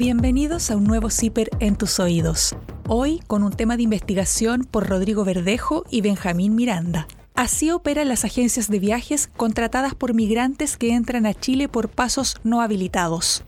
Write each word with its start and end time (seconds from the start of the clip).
Bienvenidos 0.00 0.70
a 0.70 0.78
un 0.78 0.84
nuevo 0.84 1.10
CIPER 1.10 1.50
en 1.60 1.76
tus 1.76 2.00
oídos. 2.00 2.56
Hoy 2.88 3.20
con 3.26 3.42
un 3.42 3.52
tema 3.52 3.76
de 3.76 3.82
investigación 3.82 4.64
por 4.64 4.88
Rodrigo 4.88 5.26
Verdejo 5.26 5.84
y 5.90 6.00
Benjamín 6.00 6.54
Miranda. 6.54 7.06
Así 7.34 7.70
operan 7.70 8.08
las 8.08 8.24
agencias 8.24 8.70
de 8.70 8.78
viajes 8.78 9.28
contratadas 9.36 9.94
por 9.94 10.14
migrantes 10.14 10.78
que 10.78 10.94
entran 10.94 11.26
a 11.26 11.34
Chile 11.34 11.68
por 11.68 11.90
pasos 11.90 12.36
no 12.44 12.62
habilitados. 12.62 13.44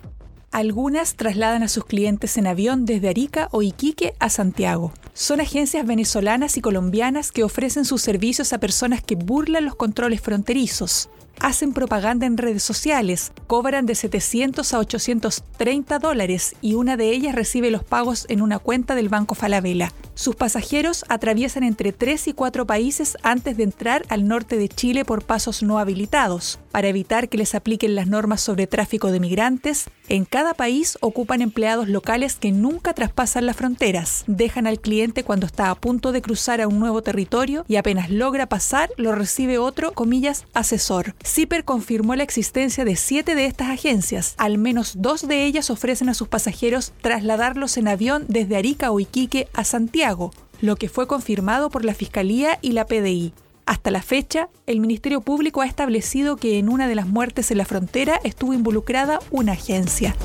Algunas 0.50 1.14
trasladan 1.14 1.62
a 1.62 1.68
sus 1.68 1.86
clientes 1.86 2.36
en 2.36 2.46
avión 2.46 2.84
desde 2.84 3.09
Arica 3.09 3.48
o 3.50 3.62
Iquique 3.62 4.12
a 4.19 4.29
Santiago. 4.29 4.93
Son 5.14 5.41
agencias 5.41 5.87
venezolanas 5.87 6.59
y 6.59 6.61
colombianas 6.61 7.32
que 7.32 7.45
ofrecen 7.45 7.87
sus 7.87 8.03
servicios 8.03 8.53
a 8.53 8.59
personas 8.59 9.03
que 9.03 9.14
burlan 9.14 9.64
los 9.64 9.75
controles 9.75 10.21
fronterizos 10.21 11.09
hacen 11.41 11.73
propaganda 11.73 12.27
en 12.27 12.39
redes 12.39 12.62
sociales, 12.62 13.32
cobran 13.46 13.87
de 13.87 13.95
700 13.95 14.73
a 14.73 14.79
830 14.79 15.99
dólares 15.99 16.54
y 16.61 16.75
una 16.75 16.96
de 16.96 17.11
ellas 17.11 17.35
recibe 17.35 17.71
los 17.71 17.85
pagos 17.85 18.27
en 18.29 18.43
una 18.43 18.59
cuenta 18.59 18.95
del 18.95 19.09
Banco 19.09 19.35
Falabella. 19.35 19.93
Sus 20.14 20.37
pasajeros 20.37 21.04
atraviesan 21.09 21.64
entre 21.64 21.93
3 21.93 22.29
y 22.29 22.32
4 22.32 22.67
países 22.67 23.17
antes 23.23 23.57
de 23.57 23.64
entrar 23.64 24.04
al 24.09 24.29
norte 24.29 24.57
de 24.57 24.68
Chile 24.68 25.04
por 25.04 25.25
pasos 25.25 25.63
no 25.63 25.79
habilitados. 25.79 26.59
Para 26.72 26.89
evitar 26.89 27.29
que 27.29 27.36
les 27.36 27.54
apliquen 27.54 27.94
las 27.94 28.07
normas 28.07 28.40
sobre 28.40 28.67
tráfico 28.67 29.12
de 29.12 29.21
migrantes, 29.21 29.85
en 30.08 30.25
cada 30.25 30.54
país 30.54 30.96
ocupan 31.03 31.43
empleados 31.43 31.86
locales 31.86 32.36
que 32.36 32.50
nunca 32.50 32.95
traspasan 32.95 33.45
las 33.45 33.56
fronteras. 33.56 34.25
Dejan 34.27 34.67
al 34.67 34.81
cliente 34.81 35.22
cuando 35.22 35.45
está 35.45 35.69
a 35.69 35.75
punto 35.75 36.12
de 36.12 36.22
cruzar 36.22 36.62
a 36.62 36.69
un 36.69 36.78
nuevo 36.81 37.03
territorio 37.03 37.67
y 37.69 37.77
apenas 37.77 38.11
logra 38.11 38.47
pasar 38.47 38.91
lo 38.97 39.14
recibe 39.14 39.58
otro, 39.58 39.92
comillas, 39.92 40.47
asesor. 40.55 41.14
CIPER 41.22 41.64
confirmó 41.64 42.17
la 42.17 42.22
existencia 42.22 42.86
de 42.86 42.97
siete 42.97 43.34
de 43.34 43.45
estas 43.45 43.69
agencias. 43.69 44.34
Al 44.39 44.56
menos 44.56 44.95
dos 44.97 45.28
de 45.28 45.45
ellas 45.45 45.69
ofrecen 45.69 46.09
a 46.09 46.14
sus 46.14 46.28
pasajeros 46.28 46.95
trasladarlos 47.03 47.77
en 47.77 47.89
avión 47.89 48.25
desde 48.28 48.56
Arica 48.56 48.93
o 48.93 48.98
Iquique 48.98 49.47
a 49.53 49.65
Santiago, 49.65 50.33
lo 50.62 50.77
que 50.77 50.89
fue 50.89 51.06
confirmado 51.06 51.69
por 51.69 51.84
la 51.84 51.93
Fiscalía 51.93 52.59
y 52.62 52.73
la 52.73 52.87
PDI. 52.87 53.34
Hasta 53.67 53.91
la 53.91 54.03
fecha, 54.03 54.49
el 54.67 54.81
Ministerio 54.81 55.21
Público 55.21 55.61
ha 55.61 55.67
establecido 55.67 56.37
que 56.37 56.59
en 56.59 56.69
una 56.69 56.89
de 56.89 56.95
las 56.95 57.07
muertes 57.07 57.51
en 57.51 57.59
la 57.59 57.65
frontera 57.65 58.21
estuvo 58.25 58.55
involucrada 58.55 59.21
una 59.31 59.53
agencia. 59.53 60.17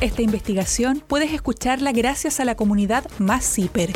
Esta 0.00 0.22
investigación 0.22 1.02
puedes 1.06 1.32
escucharla 1.32 1.90
gracias 1.92 2.38
a 2.38 2.44
la 2.44 2.54
comunidad 2.54 3.04
Más 3.18 3.44
CIPER. 3.44 3.92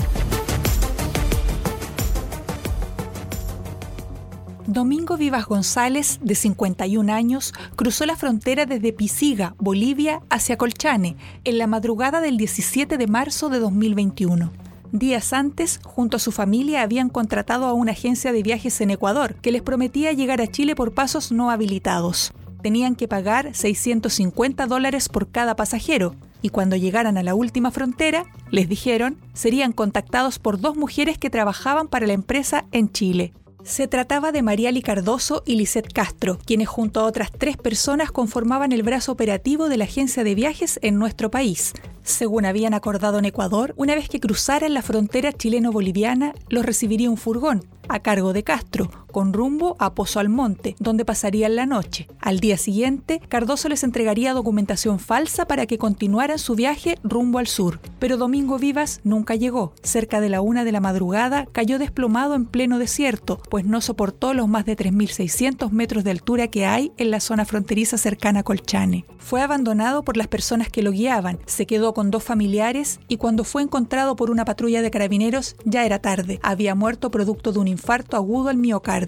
Domingo 4.66 5.16
Vivas 5.16 5.46
González, 5.46 6.20
de 6.22 6.34
51 6.34 7.12
años, 7.12 7.52
cruzó 7.76 8.06
la 8.06 8.16
frontera 8.16 8.66
desde 8.66 8.92
Pisiga, 8.92 9.54
Bolivia, 9.58 10.22
hacia 10.30 10.56
Colchane, 10.56 11.16
en 11.44 11.58
la 11.58 11.66
madrugada 11.66 12.20
del 12.20 12.36
17 12.36 12.96
de 12.96 13.06
marzo 13.08 13.48
de 13.48 13.58
2021. 13.58 14.69
Días 14.92 15.32
antes, 15.32 15.78
junto 15.84 16.16
a 16.16 16.20
su 16.20 16.32
familia, 16.32 16.82
habían 16.82 17.10
contratado 17.10 17.66
a 17.66 17.74
una 17.74 17.92
agencia 17.92 18.32
de 18.32 18.42
viajes 18.42 18.80
en 18.80 18.90
Ecuador 18.90 19.36
que 19.36 19.52
les 19.52 19.62
prometía 19.62 20.12
llegar 20.12 20.40
a 20.40 20.48
Chile 20.48 20.74
por 20.74 20.94
pasos 20.94 21.30
no 21.30 21.52
habilitados. 21.52 22.32
Tenían 22.60 22.96
que 22.96 23.06
pagar 23.06 23.54
650 23.54 24.66
dólares 24.66 25.08
por 25.08 25.30
cada 25.30 25.54
pasajero, 25.54 26.16
y 26.42 26.48
cuando 26.48 26.74
llegaran 26.74 27.18
a 27.18 27.22
la 27.22 27.34
última 27.34 27.70
frontera, 27.70 28.24
les 28.50 28.68
dijeron, 28.68 29.16
serían 29.32 29.72
contactados 29.72 30.40
por 30.40 30.60
dos 30.60 30.76
mujeres 30.76 31.18
que 31.18 31.30
trabajaban 31.30 31.86
para 31.86 32.08
la 32.08 32.12
empresa 32.14 32.64
en 32.72 32.90
Chile. 32.90 33.32
Se 33.64 33.86
trataba 33.86 34.32
de 34.32 34.42
Mariali 34.42 34.82
Cardoso 34.82 35.42
y 35.44 35.56
Lisette 35.56 35.92
Castro, 35.92 36.38
quienes 36.44 36.68
junto 36.68 37.00
a 37.00 37.04
otras 37.04 37.30
tres 37.30 37.56
personas 37.56 38.10
conformaban 38.10 38.72
el 38.72 38.82
brazo 38.82 39.12
operativo 39.12 39.68
de 39.68 39.76
la 39.76 39.84
agencia 39.84 40.24
de 40.24 40.34
viajes 40.34 40.78
en 40.82 40.98
nuestro 40.98 41.30
país. 41.30 41.74
Según 42.02 42.46
habían 42.46 42.74
acordado 42.74 43.18
en 43.18 43.26
Ecuador, 43.26 43.74
una 43.76 43.94
vez 43.94 44.08
que 44.08 44.20
cruzaran 44.20 44.74
la 44.74 44.82
frontera 44.82 45.32
chileno-boliviana, 45.32 46.34
los 46.48 46.64
recibiría 46.64 47.10
un 47.10 47.18
furgón, 47.18 47.64
a 47.88 48.00
cargo 48.00 48.32
de 48.32 48.44
Castro, 48.44 48.90
con 49.10 49.32
rumbo 49.32 49.76
a 49.78 49.94
Pozo 49.94 50.20
Almonte, 50.20 50.76
donde 50.78 51.04
pasarían 51.04 51.56
la 51.56 51.66
noche. 51.66 52.08
Al 52.20 52.40
día 52.40 52.56
siguiente, 52.56 53.20
Cardoso 53.28 53.68
les 53.68 53.84
entregaría 53.84 54.32
documentación 54.32 54.98
falsa 54.98 55.46
para 55.46 55.66
que 55.66 55.78
continuaran 55.78 56.38
su 56.38 56.54
viaje 56.54 56.98
rumbo 57.02 57.38
al 57.38 57.46
sur. 57.46 57.80
Pero 57.98 58.16
Domingo 58.16 58.58
Vivas 58.58 59.00
nunca 59.04 59.34
llegó. 59.34 59.72
Cerca 59.82 60.20
de 60.20 60.28
la 60.28 60.40
una 60.40 60.64
de 60.64 60.72
la 60.72 60.80
madrugada 60.80 61.46
cayó 61.52 61.78
desplomado 61.78 62.34
en 62.34 62.46
pleno 62.46 62.78
desierto, 62.78 63.40
pues 63.50 63.64
no 63.64 63.80
soportó 63.80 64.34
los 64.34 64.48
más 64.48 64.64
de 64.64 64.76
3.600 64.76 65.70
metros 65.70 66.04
de 66.04 66.10
altura 66.10 66.48
que 66.48 66.66
hay 66.66 66.92
en 66.96 67.10
la 67.10 67.20
zona 67.20 67.44
fronteriza 67.44 67.98
cercana 67.98 68.40
a 68.40 68.42
Colchane. 68.42 69.04
Fue 69.18 69.42
abandonado 69.42 70.02
por 70.02 70.16
las 70.16 70.28
personas 70.28 70.70
que 70.70 70.82
lo 70.82 70.92
guiaban, 70.92 71.38
se 71.46 71.66
quedó 71.66 71.94
con 71.94 72.10
dos 72.10 72.24
familiares 72.24 73.00
y 73.06 73.16
cuando 73.16 73.44
fue 73.44 73.62
encontrado 73.62 74.16
por 74.16 74.30
una 74.30 74.44
patrulla 74.44 74.82
de 74.82 74.90
carabineros 74.90 75.56
ya 75.64 75.84
era 75.84 76.00
tarde. 76.00 76.40
Había 76.42 76.74
muerto 76.74 77.10
producto 77.10 77.52
de 77.52 77.58
un 77.58 77.68
infarto 77.68 78.16
agudo 78.16 78.48
al 78.48 78.56
miocardio. 78.56 78.99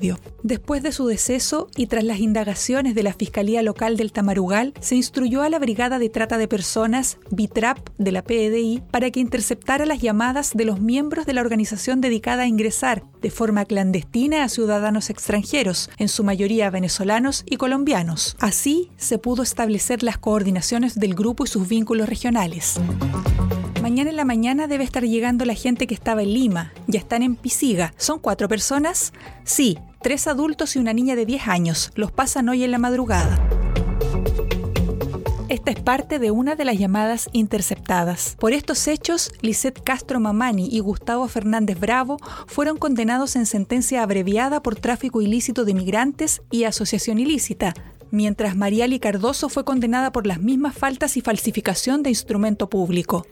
Después 0.43 0.83
de 0.83 0.93
su 0.93 1.07
deceso 1.07 1.69
y 1.77 1.87
tras 1.87 2.05
las 2.05 2.19
indagaciones 2.19 2.95
de 2.95 3.03
la 3.03 3.13
Fiscalía 3.13 3.63
Local 3.63 3.97
del 3.97 4.13
Tamarugal, 4.13 4.75
se 4.81 4.97
instruyó 4.97 5.43
a 5.43 5.49
la 5.49 5.59
Brigada 5.59 5.99
de 5.99 6.09
Trata 6.09 6.39
de 6.39 6.49
Personas, 6.49 7.19
BITRAP, 7.31 7.79
de 7.99 8.13
la 8.13 8.23
PDI, 8.23 8.83
para 8.91 9.11
que 9.11 9.21
interceptara 9.21 9.87
las 9.87 10.01
llamadas 10.01 10.53
de 10.55 10.65
los 10.65 10.81
miembros 10.81 11.27
de 11.27 11.35
la 11.35 11.41
organización 11.41 12.01
dedicada 12.01 12.43
a 12.43 12.47
ingresar 12.47 13.05
de 13.23 13.31
forma 13.31 13.65
clandestina 13.65 14.45
a 14.45 14.49
ciudadanos 14.49 15.09
extranjeros, 15.09 15.91
en 15.97 16.09
su 16.09 16.25
mayoría 16.25 16.69
venezolanos 16.69 17.45
y 17.49 17.57
colombianos. 17.57 18.37
Así 18.41 18.91
se 18.97 19.19
pudo 19.19 19.43
establecer 19.43 20.03
las 20.03 20.19
coordinaciones 20.19 20.99
del 20.99 21.15
grupo 21.15 21.45
y 21.45 21.47
sus 21.47 21.69
vínculos 21.69 22.09
regionales. 22.09 22.79
Mañana 23.81 24.11
en 24.11 24.17
la 24.17 24.25
mañana 24.25 24.67
debe 24.67 24.85
estar 24.85 25.05
llegando 25.05 25.45
la 25.45 25.55
gente 25.55 25.87
que 25.87 25.95
estaba 25.95 26.23
en 26.23 26.35
Lima. 26.35 26.73
Ya 26.87 27.01
están 27.01 27.23
en 27.23 27.37
Pisiga. 27.37 27.95
¿Son 27.97 28.19
cuatro 28.19 28.49
personas? 28.49 29.13
Sí, 29.45 29.79
tres 30.03 30.27
adultos 30.27 30.77
y 30.77 30.79
una 30.79 30.93
niña 30.93 31.17
de 31.17 31.27
10 31.27 31.49
años. 31.49 31.91
Los 31.95 32.13
pasan 32.13 32.49
hoy 32.49 32.63
en 32.65 32.71
la 32.71 32.79
madrugada. 32.79 33.41
Esta 35.53 35.71
es 35.71 35.81
parte 35.81 36.19
de 36.19 36.31
una 36.31 36.57
de 36.57 36.65
las 36.65 36.79
llamadas 36.79 37.29
interceptadas. 37.35 38.37
Por 38.41 38.55
estos 38.55 38.89
hechos, 38.89 39.31
Lisette 39.43 39.83
Castro 39.85 40.19
Mamani 40.19 40.67
y 40.73 40.81
Gustavo 40.81 41.29
Fernández 41.29 41.79
Bravo 41.79 42.17
fueron 42.47 42.79
condenados 42.79 43.37
en 43.37 43.45
sentencia 43.45 44.03
abreviada 44.03 44.63
por 44.63 44.77
tráfico 44.77 45.21
ilícito 45.21 45.67
de 45.67 45.75
migrantes 45.75 46.41
y 46.51 46.65
asociación 46.65 47.19
ilícita, 47.19 47.75
mientras 48.11 48.57
Mariali 48.57 48.99
Cardoso 48.99 49.51
fue 49.51 49.67
condenada 49.67 50.11
por 50.11 50.27
las 50.27 50.41
mismas 50.41 50.75
faltas 50.75 51.19
y 51.19 51.21
falsificación 51.21 52.03
de 52.03 52.09
instrumento 52.09 52.71
público. 52.71 53.27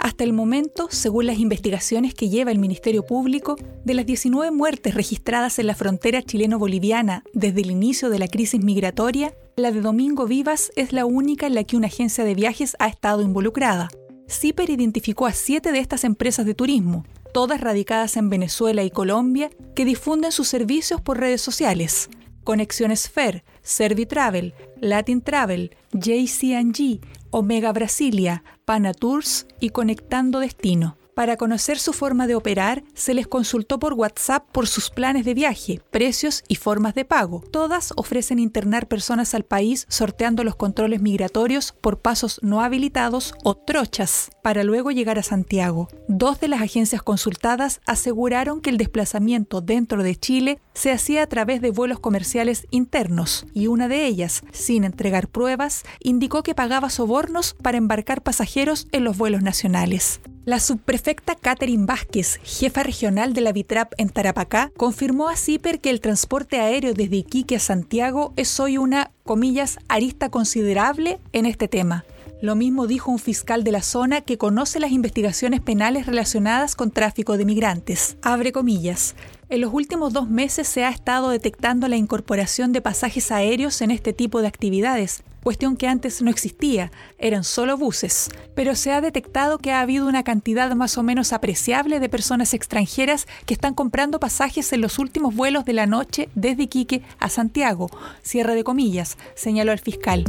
Hasta 0.00 0.24
el 0.24 0.32
momento, 0.32 0.88
según 0.90 1.26
las 1.26 1.38
investigaciones 1.38 2.14
que 2.14 2.30
lleva 2.30 2.50
el 2.50 2.58
Ministerio 2.58 3.04
Público, 3.04 3.56
de 3.84 3.92
las 3.92 4.06
19 4.06 4.50
muertes 4.50 4.94
registradas 4.94 5.58
en 5.58 5.66
la 5.66 5.74
frontera 5.74 6.22
chileno-boliviana 6.22 7.22
desde 7.34 7.60
el 7.60 7.70
inicio 7.70 8.08
de 8.08 8.18
la 8.18 8.26
crisis 8.26 8.64
migratoria, 8.64 9.34
la 9.56 9.72
de 9.72 9.82
Domingo 9.82 10.24
Vivas 10.24 10.72
es 10.74 10.94
la 10.94 11.04
única 11.04 11.46
en 11.46 11.54
la 11.54 11.64
que 11.64 11.76
una 11.76 11.88
agencia 11.88 12.24
de 12.24 12.34
viajes 12.34 12.76
ha 12.78 12.88
estado 12.88 13.20
involucrada. 13.20 13.90
CIPER 14.26 14.70
identificó 14.70 15.26
a 15.26 15.34
siete 15.34 15.70
de 15.70 15.80
estas 15.80 16.04
empresas 16.04 16.46
de 16.46 16.54
turismo, 16.54 17.04
todas 17.34 17.60
radicadas 17.60 18.16
en 18.16 18.30
Venezuela 18.30 18.82
y 18.82 18.90
Colombia, 18.90 19.50
que 19.74 19.84
difunden 19.84 20.32
sus 20.32 20.48
servicios 20.48 21.02
por 21.02 21.20
redes 21.20 21.42
sociales. 21.42 22.08
Conexiones 22.44 23.08
Fair, 23.08 23.44
Servitravel, 23.62 24.54
Latin 24.80 25.22
Travel, 25.22 25.76
JCG, 25.92 27.00
Omega 27.30 27.72
Brasilia, 27.72 28.42
Panatours 28.64 29.46
y 29.60 29.70
Conectando 29.70 30.40
Destino. 30.40 30.99
Para 31.14 31.36
conocer 31.36 31.78
su 31.78 31.92
forma 31.92 32.26
de 32.26 32.34
operar, 32.34 32.82
se 32.94 33.14
les 33.14 33.26
consultó 33.26 33.78
por 33.78 33.94
WhatsApp 33.94 34.46
por 34.52 34.66
sus 34.66 34.90
planes 34.90 35.24
de 35.24 35.34
viaje, 35.34 35.80
precios 35.90 36.44
y 36.48 36.54
formas 36.54 36.94
de 36.94 37.04
pago. 37.04 37.42
Todas 37.50 37.92
ofrecen 37.96 38.38
internar 38.38 38.86
personas 38.86 39.34
al 39.34 39.44
país 39.44 39.86
sorteando 39.88 40.44
los 40.44 40.56
controles 40.56 41.02
migratorios 41.02 41.72
por 41.72 42.00
pasos 42.00 42.38
no 42.42 42.62
habilitados 42.62 43.34
o 43.42 43.54
trochas, 43.54 44.30
para 44.42 44.64
luego 44.64 44.90
llegar 44.90 45.18
a 45.18 45.22
Santiago. 45.22 45.88
Dos 46.08 46.40
de 46.40 46.48
las 46.48 46.62
agencias 46.62 47.02
consultadas 47.02 47.80
aseguraron 47.86 48.60
que 48.60 48.70
el 48.70 48.76
desplazamiento 48.76 49.60
dentro 49.60 50.02
de 50.02 50.16
Chile 50.16 50.60
se 50.74 50.92
hacía 50.92 51.22
a 51.22 51.26
través 51.26 51.60
de 51.60 51.70
vuelos 51.70 52.00
comerciales 52.00 52.66
internos, 52.70 53.46
y 53.52 53.66
una 53.66 53.88
de 53.88 54.06
ellas, 54.06 54.42
sin 54.52 54.84
entregar 54.84 55.28
pruebas, 55.28 55.84
indicó 56.00 56.42
que 56.42 56.54
pagaba 56.54 56.88
sobornos 56.88 57.54
para 57.54 57.78
embarcar 57.78 58.22
pasajeros 58.22 58.86
en 58.92 59.04
los 59.04 59.18
vuelos 59.18 59.42
nacionales. 59.42 60.20
La 60.50 60.58
subprefecta 60.58 61.36
Catherine 61.36 61.86
Vázquez, 61.86 62.40
jefa 62.42 62.82
regional 62.82 63.34
de 63.34 63.40
la 63.40 63.52
Vitrap 63.52 63.92
en 63.98 64.08
Tarapacá, 64.08 64.72
confirmó 64.76 65.28
a 65.28 65.36
CIPER 65.36 65.78
que 65.78 65.90
el 65.90 66.00
transporte 66.00 66.58
aéreo 66.58 66.92
desde 66.92 67.18
Iquique 67.18 67.54
a 67.54 67.60
Santiago 67.60 68.32
es 68.34 68.58
hoy 68.58 68.76
una, 68.76 69.12
comillas, 69.22 69.78
arista 69.86 70.28
considerable 70.28 71.20
en 71.32 71.46
este 71.46 71.68
tema. 71.68 72.04
Lo 72.42 72.56
mismo 72.56 72.86
dijo 72.86 73.10
un 73.10 73.18
fiscal 73.18 73.64
de 73.64 73.72
la 73.72 73.82
zona 73.82 74.22
que 74.22 74.38
conoce 74.38 74.80
las 74.80 74.92
investigaciones 74.92 75.60
penales 75.60 76.06
relacionadas 76.06 76.74
con 76.74 76.90
tráfico 76.90 77.36
de 77.36 77.44
migrantes. 77.44 78.16
Abre 78.22 78.50
comillas. 78.50 79.14
En 79.50 79.60
los 79.60 79.74
últimos 79.74 80.14
dos 80.14 80.30
meses 80.30 80.66
se 80.66 80.84
ha 80.84 80.88
estado 80.88 81.28
detectando 81.28 81.86
la 81.86 81.96
incorporación 81.96 82.72
de 82.72 82.80
pasajes 82.80 83.30
aéreos 83.30 83.82
en 83.82 83.90
este 83.90 84.14
tipo 84.14 84.40
de 84.40 84.48
actividades, 84.48 85.22
cuestión 85.42 85.76
que 85.76 85.86
antes 85.86 86.22
no 86.22 86.30
existía, 86.30 86.90
eran 87.18 87.44
solo 87.44 87.76
buses, 87.76 88.30
pero 88.54 88.74
se 88.74 88.92
ha 88.92 89.02
detectado 89.02 89.58
que 89.58 89.72
ha 89.72 89.80
habido 89.80 90.06
una 90.06 90.22
cantidad 90.22 90.74
más 90.74 90.96
o 90.96 91.02
menos 91.02 91.34
apreciable 91.34 92.00
de 92.00 92.08
personas 92.08 92.54
extranjeras 92.54 93.26
que 93.44 93.54
están 93.54 93.74
comprando 93.74 94.18
pasajes 94.18 94.72
en 94.72 94.80
los 94.80 94.98
últimos 94.98 95.34
vuelos 95.34 95.66
de 95.66 95.74
la 95.74 95.86
noche 95.86 96.30
desde 96.34 96.62
Iquique 96.62 97.02
a 97.18 97.28
Santiago, 97.28 97.90
cierre 98.22 98.54
de 98.54 98.64
comillas, 98.64 99.18
señaló 99.34 99.72
el 99.72 99.80
fiscal. 99.80 100.24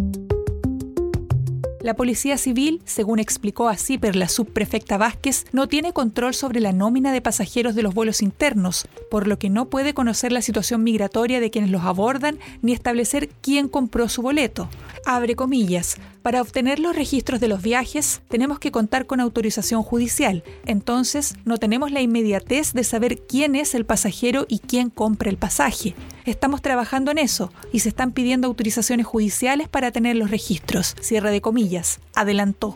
La 1.84 1.96
Policía 1.96 2.38
Civil, 2.38 2.80
según 2.86 3.18
explicó 3.18 3.68
a 3.68 3.76
CIPER 3.76 4.16
la 4.16 4.30
subprefecta 4.30 5.00
Vázquez, 5.00 5.46
no 5.52 5.68
tiene 5.68 5.94
control 5.94 6.36
sobre 6.36 6.60
la 6.60 6.74
nómina 6.74 7.12
de 7.12 7.22
pasajeros 7.22 7.74
de 7.74 7.82
los 7.82 7.96
vuelos 7.96 8.22
internos, 8.22 8.88
por 9.10 9.28
lo 9.28 9.40
que 9.40 9.50
no 9.50 9.66
puede 9.66 9.96
conocer 9.96 10.32
la 10.32 10.44
situación 10.44 10.84
migratoria 10.84 11.40
de 11.40 11.50
quienes 11.50 11.72
los 11.72 11.82
abordan 11.82 12.38
ni 12.62 12.72
establecer 12.72 13.30
quién 13.42 13.68
compró 13.68 14.10
su 14.10 14.22
boleto. 14.22 14.70
Abre 15.08 15.36
comillas. 15.36 15.98
Para 16.22 16.42
obtener 16.42 16.80
los 16.80 16.96
registros 16.96 17.40
de 17.40 17.48
los 17.48 17.62
viajes 17.64 18.22
tenemos 18.28 18.60
que 18.60 18.72
contar 18.72 19.08
con 19.08 19.20
autorización 19.20 19.82
judicial, 19.82 20.44
entonces 20.66 21.36
no 21.46 21.58
tenemos 21.58 21.92
la 21.92 22.02
inmediatez 22.02 22.74
de 22.74 22.84
saber 22.84 23.24
quién 23.28 23.56
es 23.56 23.74
el 23.74 23.86
pasajero 23.86 24.46
y 24.48 24.60
quién 24.60 24.92
compra 24.92 25.30
el 25.30 25.38
pasaje. 25.38 25.96
Estamos 26.26 26.62
trabajando 26.62 27.10
en 27.10 27.18
eso 27.18 27.52
y 27.74 27.80
se 27.80 27.90
están 27.90 28.12
pidiendo 28.12 28.48
autorizaciones 28.48 29.08
judiciales 29.08 29.68
para 29.68 29.92
tener 29.92 30.16
los 30.16 30.30
registros. 30.30 30.96
Cierre 31.02 31.32
de 31.32 31.42
comillas. 31.42 32.00
Adelantó. 32.14 32.76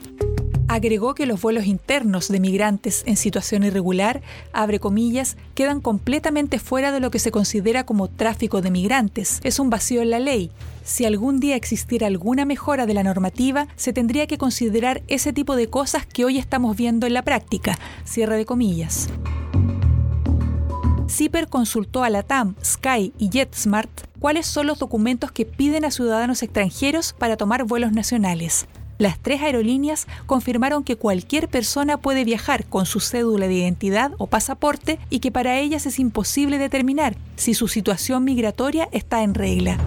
Agregó 0.67 1.13
que 1.13 1.27
los 1.27 1.41
vuelos 1.41 1.67
internos 1.67 2.27
de 2.27 2.39
migrantes 2.39 3.03
en 3.05 3.17
situación 3.17 3.63
irregular, 3.63 4.21
abre 4.51 4.79
comillas, 4.79 5.37
quedan 5.53 5.79
completamente 5.79 6.57
fuera 6.57 6.91
de 6.91 6.99
lo 6.99 7.11
que 7.11 7.19
se 7.19 7.29
considera 7.29 7.85
como 7.85 8.07
tráfico 8.07 8.61
de 8.61 8.71
migrantes. 8.71 9.41
Es 9.43 9.59
un 9.59 9.69
vacío 9.69 10.01
en 10.01 10.09
la 10.09 10.19
ley. 10.19 10.49
Si 10.83 11.05
algún 11.05 11.39
día 11.39 11.55
existiera 11.55 12.07
alguna 12.07 12.45
mejora 12.45 12.87
de 12.87 12.95
la 12.95 13.03
normativa, 13.03 13.67
se 13.75 13.93
tendría 13.93 14.25
que 14.25 14.39
considerar 14.39 15.03
ese 15.07 15.33
tipo 15.33 15.55
de 15.55 15.69
cosas 15.69 16.07
que 16.07 16.25
hoy 16.25 16.39
estamos 16.39 16.75
viendo 16.75 17.05
en 17.05 17.13
la 17.13 17.21
práctica. 17.21 17.77
Cierre 18.03 18.37
de 18.37 18.45
comillas. 18.45 19.09
CIPER 21.07 21.47
consultó 21.47 22.03
a 22.03 22.09
la 22.09 22.23
TAM, 22.23 22.55
Sky 22.63 23.13
y 23.19 23.29
JetSmart 23.29 24.07
cuáles 24.19 24.47
son 24.47 24.65
los 24.65 24.79
documentos 24.79 25.31
que 25.31 25.45
piden 25.45 25.85
a 25.85 25.91
ciudadanos 25.91 26.41
extranjeros 26.41 27.13
para 27.13 27.37
tomar 27.37 27.63
vuelos 27.65 27.91
nacionales. 27.91 28.67
Las 28.97 29.19
tres 29.19 29.41
aerolíneas 29.41 30.07
confirmaron 30.25 30.83
que 30.83 30.95
cualquier 30.95 31.49
persona 31.49 31.97
puede 31.97 32.23
viajar 32.23 32.65
con 32.65 32.85
su 32.85 32.99
cédula 32.99 33.47
de 33.47 33.55
identidad 33.55 34.11
o 34.17 34.27
pasaporte 34.27 34.99
y 35.09 35.19
que 35.19 35.31
para 35.31 35.59
ellas 35.59 35.85
es 35.85 35.99
imposible 35.99 36.57
determinar 36.57 37.17
si 37.35 37.53
su 37.53 37.67
situación 37.67 38.23
migratoria 38.23 38.87
está 38.91 39.23
en 39.23 39.33
regla. 39.33 39.77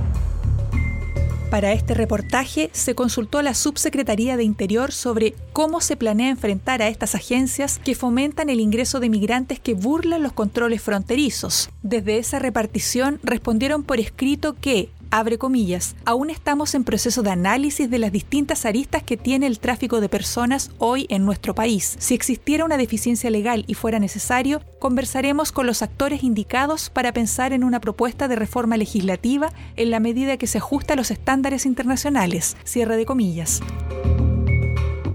Para 1.50 1.72
este 1.72 1.94
reportaje 1.94 2.68
se 2.74 2.94
consultó 2.94 3.38
a 3.38 3.42
la 3.42 3.54
Subsecretaría 3.54 4.36
de 4.36 4.44
Interior 4.44 4.92
sobre 4.92 5.34
cómo 5.54 5.80
se 5.80 5.96
planea 5.96 6.28
enfrentar 6.28 6.82
a 6.82 6.88
estas 6.88 7.14
agencias 7.14 7.80
que 7.82 7.94
fomentan 7.94 8.50
el 8.50 8.60
ingreso 8.60 9.00
de 9.00 9.08
migrantes 9.08 9.58
que 9.58 9.72
burlan 9.72 10.22
los 10.22 10.34
controles 10.34 10.82
fronterizos. 10.82 11.70
Desde 11.82 12.18
esa 12.18 12.38
repartición 12.38 13.18
respondieron 13.22 13.82
por 13.82 13.98
escrito 13.98 14.56
que 14.60 14.90
abre 15.10 15.38
comillas, 15.38 15.96
aún 16.04 16.30
estamos 16.30 16.74
en 16.74 16.84
proceso 16.84 17.22
de 17.22 17.30
análisis 17.30 17.90
de 17.90 17.98
las 17.98 18.12
distintas 18.12 18.64
aristas 18.64 19.02
que 19.02 19.16
tiene 19.16 19.46
el 19.46 19.58
tráfico 19.58 20.00
de 20.00 20.08
personas 20.08 20.70
hoy 20.78 21.06
en 21.08 21.24
nuestro 21.24 21.54
país. 21.54 21.96
Si 21.98 22.14
existiera 22.14 22.64
una 22.64 22.76
deficiencia 22.76 23.30
legal 23.30 23.64
y 23.66 23.74
fuera 23.74 23.98
necesario, 23.98 24.60
conversaremos 24.78 25.52
con 25.52 25.66
los 25.66 25.82
actores 25.82 26.22
indicados 26.22 26.90
para 26.90 27.12
pensar 27.12 27.52
en 27.52 27.64
una 27.64 27.80
propuesta 27.80 28.28
de 28.28 28.36
reforma 28.36 28.76
legislativa 28.76 29.52
en 29.76 29.90
la 29.90 30.00
medida 30.00 30.36
que 30.36 30.46
se 30.46 30.58
ajusta 30.58 30.94
a 30.94 30.96
los 30.96 31.10
estándares 31.10 31.66
internacionales. 31.66 32.56
Cierre 32.64 32.96
de 32.96 33.06
comillas. 33.06 33.60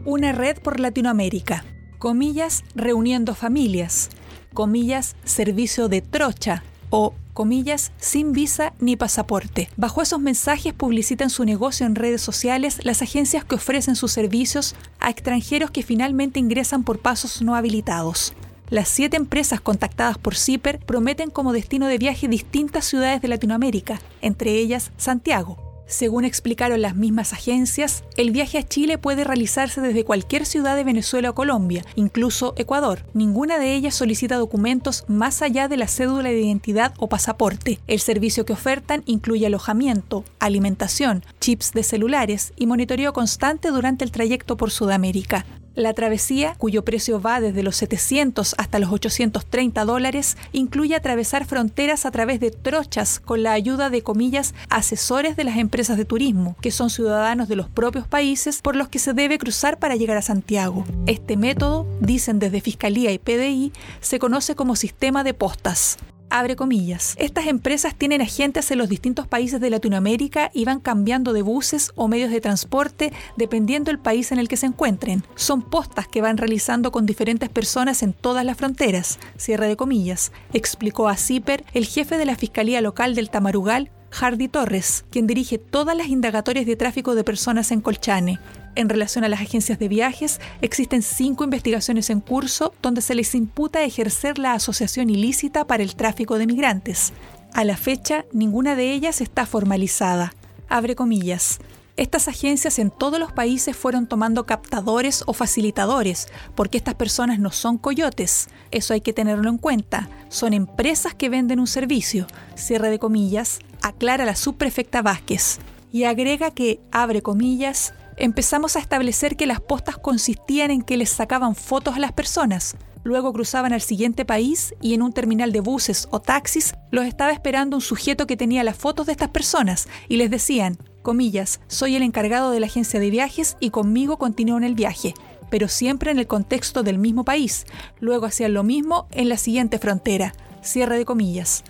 Una 0.06 0.32
red 0.32 0.58
por 0.60 0.80
Latinoamérica. 0.80 1.66
Comillas, 1.98 2.64
reuniendo 2.76 3.36
familias. 3.36 4.10
Comillas, 4.54 5.16
servicio 5.24 5.88
de 5.88 6.02
trocha 6.02 6.64
o 6.96 7.16
comillas, 7.34 7.92
sin 7.98 8.34
visa 8.34 8.74
ni 8.80 8.96
pasaporte. 8.96 9.68
Bajo 9.78 10.04
esos 10.04 10.20
mensajes 10.20 10.76
publicitan 10.76 11.32
su 11.32 11.44
negocio 11.44 11.88
en 11.88 11.96
redes 11.96 12.22
sociales 12.22 12.80
las 12.84 13.02
agencias 13.02 13.44
que 13.44 13.56
ofrecen 13.56 13.96
sus 13.96 14.12
servicios 14.12 14.76
a 15.00 15.10
extranjeros 15.10 15.72
que 15.72 15.82
finalmente 15.82 16.40
ingresan 16.40 16.84
por 16.84 17.00
pasos 17.00 17.42
no 17.42 17.56
habilitados. 17.56 18.34
Las 18.70 18.90
siete 18.90 19.18
empresas 19.18 19.60
contactadas 19.60 20.20
por 20.20 20.36
CIPER 20.36 20.86
prometen 20.86 21.32
como 21.32 21.52
destino 21.52 21.88
de 21.88 21.98
viaje 21.98 22.28
distintas 22.28 22.86
ciudades 22.86 23.24
de 23.24 23.28
Latinoamérica, 23.28 24.00
entre 24.22 24.52
ellas 24.52 24.92
Santiago. 24.96 25.73
Según 25.86 26.26
explicaron 26.26 26.82
las 26.82 26.96
mismas 26.96 27.34
agencias, 27.34 28.04
el 28.18 28.32
viaje 28.32 28.58
a 28.58 28.64
Chile 28.64 28.98
puede 28.98 29.24
realizarse 29.24 29.82
desde 29.82 30.06
cualquier 30.06 30.46
ciudad 30.46 30.76
de 30.76 30.84
Venezuela 30.84 31.30
o 31.32 31.36
Colombia, 31.36 31.86
incluso 31.96 32.54
Ecuador. 32.58 33.06
Ninguna 33.14 33.60
de 33.60 33.76
ellas 33.76 33.96
solicita 33.96 34.38
documentos 34.38 35.04
más 35.08 35.42
allá 35.42 35.68
de 35.68 35.78
la 35.78 35.88
cédula 35.88 36.30
de 36.30 36.42
identidad 36.42 36.94
o 36.98 37.10
pasaporte. 37.10 37.80
El 37.88 38.00
servicio 38.00 38.46
que 38.46 38.54
ofertan 38.54 39.04
incluye 39.06 39.46
alojamiento, 39.46 40.24
alimentación, 40.40 41.24
chips 41.40 41.74
de 41.74 41.84
celulares 41.84 42.54
y 42.56 42.66
monitoreo 42.66 43.14
constante 43.14 43.70
durante 43.70 44.04
el 44.04 44.12
trayecto 44.12 44.58
por 44.58 44.72
Sudamérica. 44.72 45.46
La 45.76 45.94
travesía, 45.94 46.54
cuyo 46.60 46.86
precio 46.86 47.20
va 47.20 47.42
desde 47.42 47.64
los 47.64 47.76
700 47.78 48.54
hasta 48.60 48.78
los 48.78 48.92
830 48.92 49.86
dólares, 49.86 50.38
incluye 50.52 50.96
atravesar 50.96 51.46
fronteras 51.46 52.06
a 52.06 52.12
través 52.12 52.40
de 52.40 52.52
trochas 52.52 53.20
con 53.20 53.42
la 53.42 53.54
ayuda 53.54 53.90
de 53.90 54.04
comillas 54.04 54.54
asesores 54.70 55.36
de 55.36 55.46
las 55.46 55.58
empresas 55.58 55.98
de 55.98 56.06
turismo, 56.06 56.56
que 56.62 56.70
son 56.70 56.92
ciudadanos 56.92 57.48
de 57.48 57.56
los 57.56 57.70
propios 57.70 58.08
países 58.08 58.62
por 58.62 58.76
los 58.76 58.88
que 58.88 59.00
se 59.00 59.14
debe 59.14 59.40
cruzar 59.40 59.80
para 59.80 59.96
llegar 59.96 60.18
a 60.18 60.22
Santiago. 60.22 60.86
Este 61.08 61.38
método, 61.38 61.88
dicen 62.00 62.38
desde 62.38 62.62
Fiscalía 62.62 63.12
y 63.12 63.18
PDI, 63.18 63.74
se 64.00 64.20
conoce 64.20 64.54
como 64.54 64.76
sistema 64.76 65.24
de 65.24 65.34
postas 65.34 65.98
abre 66.34 66.56
comillas. 66.56 67.16
Estas 67.20 67.46
empresas 67.46 67.96
tienen 67.96 68.22
agentes 68.22 68.72
en 68.72 68.80
los 68.80 68.90
distintos 68.90 69.28
países 69.28 69.62
de 69.62 69.70
Latinoamérica 69.70 70.50
y 70.52 70.66
van 70.66 70.80
cambiando 70.80 71.32
de 71.32 71.44
buses 71.44 71.92
o 71.96 72.08
medios 72.08 72.32
de 72.32 72.42
transporte 72.42 73.14
dependiendo 73.38 73.92
del 73.92 74.00
país 74.00 74.32
en 74.32 74.40
el 74.40 74.48
que 74.48 74.58
se 74.58 74.66
encuentren. 74.66 75.24
Son 75.36 75.62
postas 75.62 76.08
que 76.08 76.22
van 76.22 76.38
realizando 76.38 76.92
con 76.92 77.06
diferentes 77.06 77.50
personas 77.50 78.02
en 78.02 78.14
todas 78.14 78.44
las 78.44 78.58
fronteras. 78.58 79.20
Cierre 79.38 79.68
de 79.68 79.78
comillas. 79.78 80.32
Explicó 80.54 81.08
a 81.08 81.18
CIPER 81.18 81.64
el 81.74 81.86
jefe 81.86 82.18
de 82.18 82.26
la 82.26 82.36
Fiscalía 82.36 82.82
Local 82.82 83.14
del 83.14 83.30
Tamarugal, 83.30 83.92
Hardy 84.14 84.48
Torres, 84.48 85.06
quien 85.10 85.26
dirige 85.26 85.58
todas 85.58 85.98
las 85.98 86.08
indagatorias 86.08 86.68
de 86.68 86.76
tráfico 86.76 87.16
de 87.16 87.24
personas 87.24 87.72
en 87.72 87.82
Colchane. 87.82 88.40
En 88.76 88.88
relación 88.88 89.24
a 89.24 89.28
las 89.28 89.42
agencias 89.42 89.80
de 89.80 89.88
viajes, 89.88 90.40
existen 90.62 91.02
cinco 91.02 91.44
investigaciones 91.44 92.12
en 92.12 92.22
curso 92.22 92.76
donde 92.84 93.02
se 93.02 93.16
les 93.16 93.34
imputa 93.34 93.84
ejercer 93.84 94.38
la 94.38 94.54
asociación 94.54 95.10
ilícita 95.10 95.66
para 95.66 95.82
el 95.82 95.96
tráfico 95.96 96.38
de 96.38 96.46
migrantes. 96.46 97.12
A 97.54 97.64
la 97.64 97.76
fecha, 97.76 98.26
ninguna 98.32 98.76
de 98.76 98.94
ellas 98.94 99.20
está 99.20 99.48
formalizada. 99.48 100.34
Abre 100.70 100.96
comillas. 100.96 101.60
Estas 101.96 102.28
agencias 102.28 102.80
en 102.80 102.90
todos 102.90 103.20
los 103.20 103.32
países 103.32 103.78
fueron 103.78 104.08
tomando 104.08 104.48
captadores 104.48 105.24
o 105.28 105.34
facilitadores, 105.34 106.28
porque 106.56 106.78
estas 106.78 106.96
personas 106.96 107.38
no 107.38 107.52
son 107.52 107.78
coyotes. 107.78 108.48
Eso 108.72 108.96
hay 108.96 109.02
que 109.02 109.14
tenerlo 109.14 109.48
en 109.48 109.60
cuenta. 109.60 110.10
Son 110.28 110.54
empresas 110.54 111.14
que 111.14 111.30
venden 111.30 111.60
un 111.60 111.68
servicio. 111.68 112.26
Cierre 112.56 112.90
de 112.90 112.98
comillas, 112.98 113.60
aclara 113.84 114.26
la 114.26 114.36
subprefecta 114.36 115.04
Vázquez. 115.04 115.60
Y 115.92 116.06
agrega 116.06 116.50
que, 116.50 116.82
abre 116.92 117.22
comillas, 117.22 117.94
empezamos 118.18 118.76
a 118.76 118.80
establecer 118.80 119.36
que 119.36 119.46
las 119.46 119.62
postas 119.62 119.98
consistían 119.98 120.72
en 120.72 120.82
que 120.82 120.98
les 120.98 121.12
sacaban 121.12 121.54
fotos 121.54 121.96
a 121.96 122.00
las 122.00 122.12
personas, 122.12 122.76
luego 123.04 123.34
cruzaban 123.34 123.74
al 123.74 123.82
siguiente 123.82 124.26
país 124.26 124.74
y 124.82 124.96
en 124.96 125.04
un 125.04 125.14
terminal 125.14 125.52
de 125.52 125.60
buses 125.60 126.08
o 126.10 126.20
taxis 126.20 126.74
los 126.90 127.06
estaba 127.06 127.32
esperando 127.32 127.78
un 127.78 127.82
sujeto 127.82 128.26
que 128.26 128.38
tenía 128.38 128.64
las 128.64 128.78
fotos 128.78 129.06
de 129.06 129.12
estas 129.12 129.30
personas 129.30 129.88
y 130.08 130.18
les 130.18 130.32
decían, 130.32 130.78
comillas, 131.04 131.60
soy 131.68 131.96
el 131.96 132.02
encargado 132.02 132.50
de 132.50 132.60
la 132.60 132.66
agencia 132.66 133.00
de 133.00 133.12
viajes 133.12 133.58
y 133.60 133.70
conmigo 133.70 134.18
continúan 134.18 134.64
el 134.64 134.74
viaje, 134.74 135.14
pero 135.52 135.68
siempre 135.68 136.10
en 136.10 136.18
el 136.18 136.26
contexto 136.26 136.82
del 136.82 136.98
mismo 136.98 137.24
país. 137.24 137.66
Luego 138.00 138.26
hacían 138.26 138.56
lo 138.56 138.64
mismo 138.64 139.08
en 139.12 139.30
la 139.30 139.38
siguiente 139.38 139.78
frontera, 139.78 140.34
cierre 140.64 140.98
de 140.98 141.06
comillas. 141.06 141.64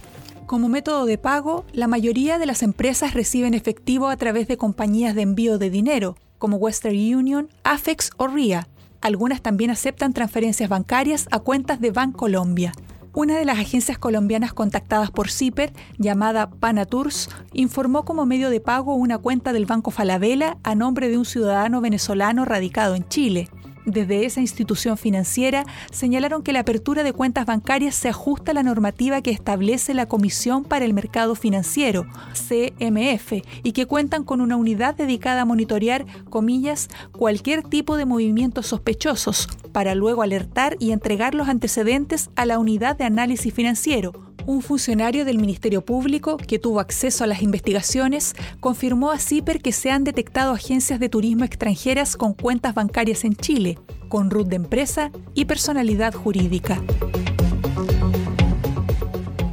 Como 0.46 0.70
método 0.70 1.06
de 1.06 1.18
pago, 1.18 1.66
la 1.74 1.88
mayoría 1.88 2.38
de 2.38 2.46
las 2.46 2.64
empresas 2.64 3.14
reciben 3.14 3.54
efectivo 3.54 4.08
a 4.08 4.16
través 4.18 4.48
de 4.48 4.56
compañías 4.56 5.16
de 5.16 5.24
envío 5.24 5.58
de 5.58 5.70
dinero, 5.70 6.16
como 6.38 6.58
Western 6.58 6.96
Union, 6.96 7.50
Afex 7.64 8.12
o 8.18 8.28
RIA. 8.28 8.68
Algunas 9.02 9.42
también 9.42 9.72
aceptan 9.72 10.14
transferencias 10.14 10.70
bancarias 10.70 11.28
a 11.32 11.40
cuentas 11.40 11.82
de 11.82 11.92
Bancolombia. 11.92 12.74
Una 13.16 13.38
de 13.38 13.46
las 13.46 13.60
agencias 13.60 14.00
colombianas 14.00 14.54
contactadas 14.54 15.12
por 15.12 15.30
CIPER, 15.30 15.72
llamada 16.00 16.50
Panatours, 16.50 17.30
informó 17.54 18.06
como 18.06 18.26
medio 18.26 18.50
de 18.50 18.60
pago 18.60 18.96
una 18.96 19.20
cuenta 19.20 19.54
del 19.54 19.68
Banco 19.68 19.92
Falabella 19.92 20.58
a 20.64 20.74
nombre 20.74 21.10
de 21.10 21.20
un 21.20 21.26
ciudadano 21.26 21.80
venezolano 21.80 22.44
radicado 22.44 22.96
en 22.96 23.08
Chile. 23.08 23.52
Desde 23.86 24.26
esa 24.26 24.40
institución 24.40 24.98
financiera 24.98 25.66
señalaron 25.92 26.42
que 26.42 26.54
la 26.54 26.60
apertura 26.60 27.04
de 27.04 27.12
cuentas 27.12 27.46
bancarias 27.46 27.96
se 27.96 28.10
ajusta 28.10 28.52
a 28.52 28.54
la 28.54 28.64
normativa 28.64 29.22
que 29.22 29.32
establece 29.32 29.94
la 29.94 30.06
Comisión 30.06 30.64
para 30.64 30.86
el 30.86 30.94
Mercado 30.94 31.36
Financiero, 31.36 32.06
CMF, 32.34 33.44
y 33.64 33.72
que 33.74 33.86
cuentan 33.86 34.24
con 34.24 34.40
una 34.40 34.56
unidad 34.56 34.96
dedicada 34.96 35.42
a 35.42 35.46
monitorear, 35.46 36.06
comillas, 36.30 36.88
cualquier 37.12 37.64
tipo 37.64 37.98
de 37.98 38.06
movimientos 38.06 38.68
sospechosos, 38.68 39.50
para 39.74 39.96
luego 39.96 40.22
alertar 40.22 40.78
y 40.80 40.92
entregar 40.92 41.36
los 41.36 41.50
antecedentes 41.50 42.30
a 42.36 42.46
la 42.46 42.60
unidad 42.60 42.98
de 42.98 43.06
análisis 43.06 43.54
financiero, 43.54 44.33
un 44.46 44.62
funcionario 44.62 45.26
del 45.26 45.38
Ministerio 45.38 45.84
Público 45.84 46.38
que 46.38 46.60
tuvo 46.60 46.80
acceso 46.80 47.24
a 47.24 47.28
las 47.28 47.42
investigaciones 47.42 48.36
confirmó 48.60 49.12
a 49.12 49.20
CIPER 49.20 49.62
que 49.62 49.72
se 49.72 49.92
han 49.92 50.04
detectado 50.04 50.54
agencias 50.54 51.00
de 51.00 51.10
turismo 51.10 51.44
extranjeras 51.44 52.16
con 52.16 52.34
cuentas 52.34 52.74
bancarias 52.74 53.24
en 53.24 53.36
Chile, 53.36 53.80
con 54.10 54.30
RUT 54.30 54.48
de 54.48 54.56
empresa 54.58 55.12
y 55.34 55.46
personalidad 55.46 56.14
jurídica. 56.14 56.82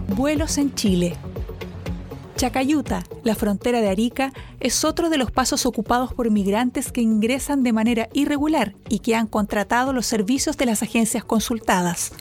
Vuelos 0.09 0.59
en 0.59 0.75
Chile. 0.75 1.17
Chacayuta, 2.37 3.05
la 3.23 3.35
frontera 3.35 3.83
de 3.83 3.91
Arica, 3.91 4.33
es 4.61 4.85
otro 4.85 5.11
de 5.11 5.19
los 5.19 5.31
pasos 5.31 5.67
ocupados 5.67 6.15
por 6.15 6.31
migrantes 6.31 6.91
que 6.91 7.03
ingresan 7.03 7.63
de 7.63 7.75
manera 7.75 8.09
irregular 8.15 8.75
y 8.89 9.01
que 9.01 9.15
han 9.15 9.27
contratado 9.27 9.93
los 9.93 10.07
servicios 10.07 10.57
de 10.57 10.67
las 10.67 10.83
agencias 10.83 11.23
consultadas. 11.23 12.13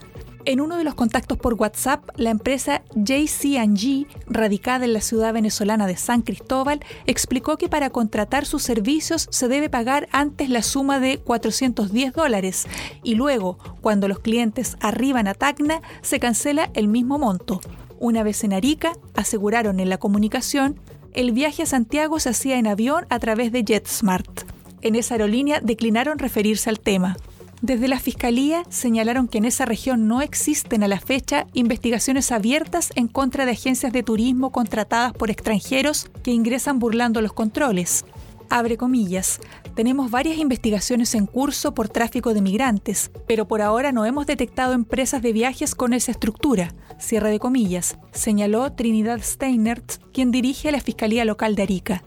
En 0.50 0.62
uno 0.62 0.78
de 0.78 0.84
los 0.84 0.96
contactos 0.96 1.38
por 1.38 1.54
WhatsApp, 1.54 2.10
la 2.16 2.32
empresa 2.32 2.82
JCG, 2.96 4.08
radicada 4.26 4.86
en 4.86 4.94
la 4.94 5.02
ciudad 5.02 5.32
venezolana 5.32 5.86
de 5.86 5.96
San 5.96 6.24
Cristóbal, 6.24 6.80
explicó 7.06 7.56
que 7.56 7.70
para 7.70 7.92
contratar 7.92 8.48
sus 8.48 8.64
servicios 8.64 9.28
se 9.30 9.48
debe 9.48 9.70
pagar 9.70 10.10
antes 10.12 10.50
la 10.50 10.64
suma 10.64 11.00
de 11.00 11.20
410 11.20 12.14
dólares 12.14 12.66
y 13.04 13.14
luego, 13.14 13.60
cuando 13.82 14.08
los 14.08 14.22
clientes 14.22 14.76
arriban 14.80 15.28
a 15.28 15.36
Tacna, 15.36 15.84
se 16.02 16.20
cancela 16.20 16.72
el 16.74 16.88
mismo 16.88 17.20
monto. 17.20 17.62
Una 18.00 18.24
vez 18.24 18.44
en 18.44 18.54
Arica, 18.54 18.94
aseguraron 19.14 19.80
en 19.80 19.90
la 19.90 20.00
comunicación, 20.00 20.80
el 21.14 21.32
viaje 21.32 21.62
a 21.62 21.68
Santiago 21.68 22.20
se 22.20 22.30
hacía 22.30 22.58
en 22.58 22.66
avión 22.66 23.06
a 23.12 23.20
través 23.20 23.52
de 23.52 23.64
JetSmart. 23.64 24.50
En 24.82 24.96
esa 24.96 25.14
aerolínea 25.14 25.60
declinaron 25.62 26.18
referirse 26.18 26.72
al 26.72 26.80
tema. 26.80 27.18
Desde 27.62 27.90
la 27.90 28.00
Fiscalía 28.00 28.64
señalaron 28.70 29.28
que 29.28 29.38
en 29.38 29.46
esa 29.46 29.66
región 29.66 30.08
no 30.08 30.22
existen 30.22 30.82
a 30.84 30.88
la 30.88 31.02
fecha 31.02 31.46
investigaciones 31.54 32.32
abiertas 32.32 32.92
en 32.96 33.10
contra 33.10 33.46
de 33.46 33.52
agencias 33.52 33.92
de 33.92 34.02
turismo 34.02 34.52
contratadas 34.52 35.12
por 35.12 35.30
extranjeros 35.30 36.10
que 36.24 36.32
ingresan 36.32 36.80
burlando 36.80 37.22
los 37.22 37.34
controles. 37.34 38.06
Abre 38.50 38.78
comillas, 38.78 39.42
tenemos 39.76 40.10
varias 40.10 40.38
investigaciones 40.38 41.14
en 41.16 41.26
curso 41.26 41.74
por 41.74 41.90
tráfico 41.90 42.34
de 42.34 42.42
migrantes, 42.42 43.12
pero 43.28 43.46
por 43.46 43.62
ahora 43.62 43.92
no 43.92 44.06
hemos 44.06 44.26
detectado 44.26 44.74
empresas 44.74 45.22
de 45.22 45.34
viajes 45.34 45.76
con 45.76 45.94
esa 45.94 46.12
estructura. 46.12 46.74
Cierre 46.98 47.30
de 47.30 47.40
comillas, 47.40 47.98
señaló 48.12 48.72
Trinidad 48.72 49.20
Steinert, 49.22 50.02
quien 50.14 50.32
dirige 50.32 50.72
la 50.72 50.80
Fiscalía 50.80 51.26
Local 51.26 51.56
de 51.56 51.64
Arica. 51.64 52.04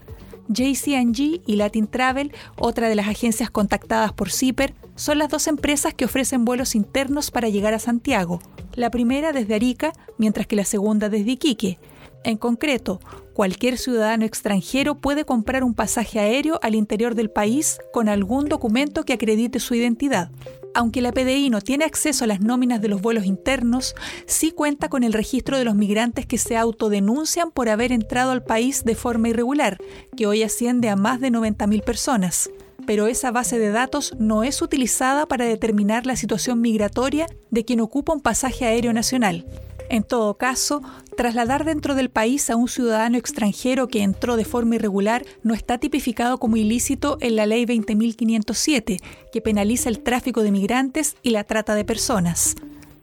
JCNG 0.52 1.42
y 1.46 1.56
Latin 1.56 1.86
Travel, 1.86 2.32
otra 2.56 2.88
de 2.88 2.94
las 2.94 3.08
agencias 3.08 3.50
contactadas 3.50 4.12
por 4.12 4.30
CIPER, 4.30 4.74
son 4.94 5.18
las 5.18 5.28
dos 5.28 5.46
empresas 5.46 5.94
que 5.94 6.04
ofrecen 6.04 6.44
vuelos 6.44 6.74
internos 6.74 7.30
para 7.30 7.48
llegar 7.48 7.74
a 7.74 7.78
Santiago, 7.78 8.40
la 8.74 8.90
primera 8.90 9.32
desde 9.32 9.54
Arica, 9.54 9.92
mientras 10.18 10.46
que 10.46 10.56
la 10.56 10.64
segunda 10.64 11.08
desde 11.08 11.32
Iquique. 11.32 11.78
En 12.24 12.36
concreto, 12.36 13.00
cualquier 13.34 13.78
ciudadano 13.78 14.24
extranjero 14.24 15.00
puede 15.00 15.24
comprar 15.24 15.64
un 15.64 15.74
pasaje 15.74 16.20
aéreo 16.20 16.60
al 16.62 16.74
interior 16.74 17.14
del 17.14 17.30
país 17.30 17.78
con 17.92 18.08
algún 18.08 18.48
documento 18.48 19.04
que 19.04 19.14
acredite 19.14 19.58
su 19.58 19.74
identidad. 19.74 20.30
Aunque 20.74 21.02
la 21.02 21.12
PDI 21.12 21.50
no 21.50 21.60
tiene 21.60 21.84
acceso 21.84 22.24
a 22.24 22.26
las 22.26 22.40
nóminas 22.40 22.80
de 22.80 22.88
los 22.88 23.02
vuelos 23.02 23.26
internos, 23.26 23.94
sí 24.26 24.52
cuenta 24.52 24.88
con 24.88 25.04
el 25.04 25.12
registro 25.12 25.58
de 25.58 25.64
los 25.64 25.74
migrantes 25.74 26.24
que 26.24 26.38
se 26.38 26.56
autodenuncian 26.56 27.50
por 27.50 27.68
haber 27.68 27.92
entrado 27.92 28.30
al 28.30 28.42
país 28.42 28.84
de 28.84 28.94
forma 28.94 29.28
irregular, 29.28 29.78
que 30.16 30.26
hoy 30.26 30.42
asciende 30.42 30.88
a 30.88 30.96
más 30.96 31.20
de 31.20 31.30
90.000 31.30 31.84
personas. 31.84 32.50
Pero 32.86 33.06
esa 33.06 33.30
base 33.30 33.58
de 33.58 33.70
datos 33.70 34.14
no 34.18 34.44
es 34.44 34.62
utilizada 34.62 35.26
para 35.26 35.44
determinar 35.44 36.06
la 36.06 36.16
situación 36.16 36.60
migratoria 36.60 37.26
de 37.50 37.64
quien 37.64 37.80
ocupa 37.80 38.12
un 38.12 38.20
pasaje 38.20 38.64
aéreo 38.64 38.92
nacional. 38.92 39.46
En 39.92 40.04
todo 40.04 40.38
caso, 40.38 40.80
trasladar 41.18 41.66
dentro 41.66 41.94
del 41.94 42.08
país 42.08 42.48
a 42.48 42.56
un 42.56 42.66
ciudadano 42.66 43.18
extranjero 43.18 43.88
que 43.88 44.02
entró 44.02 44.36
de 44.36 44.46
forma 44.46 44.76
irregular 44.76 45.22
no 45.42 45.52
está 45.52 45.76
tipificado 45.76 46.38
como 46.38 46.56
ilícito 46.56 47.18
en 47.20 47.36
la 47.36 47.44
Ley 47.44 47.66
20.507, 47.66 49.02
que 49.30 49.40
penaliza 49.42 49.90
el 49.90 50.00
tráfico 50.00 50.42
de 50.42 50.50
migrantes 50.50 51.16
y 51.22 51.28
la 51.28 51.44
trata 51.44 51.74
de 51.74 51.84
personas. 51.84 52.54